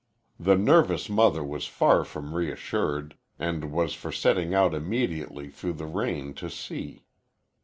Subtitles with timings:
[0.39, 5.85] The nervous mother was far from reassured, and was for setting out immediately through the
[5.85, 7.05] rain to see.